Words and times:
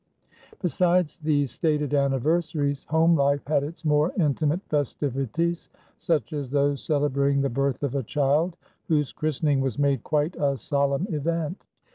Besides 0.63 1.19
these 1.19 1.51
stated 1.51 1.93
anniversaries, 1.93 2.85
home 2.85 3.15
life 3.15 3.45
had 3.45 3.61
its 3.61 3.85
more 3.85 4.11
intimate 4.17 4.63
festivities 4.67 5.69
such 5.99 6.33
as 6.33 6.49
those 6.49 6.81
celebrating 6.83 7.41
the 7.41 7.49
birth 7.49 7.83
of 7.83 7.93
a 7.93 8.01
child, 8.01 8.57
whose 8.87 9.13
christening 9.13 9.59
was 9.61 9.77
made 9.77 10.03
quite 10.03 10.35
a 10.37 10.57
solemn 10.57 11.05
event. 11.11 11.65